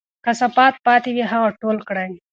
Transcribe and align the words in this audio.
که 0.23 0.23
کثافات 0.27 0.75
پاتې 0.85 1.09
وي، 1.15 1.23
هغه 1.31 1.49
ټول 1.61 1.77
کړئ. 1.87 2.11